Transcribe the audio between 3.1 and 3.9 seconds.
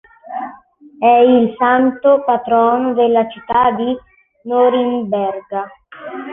città